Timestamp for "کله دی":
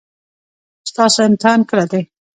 1.69-2.01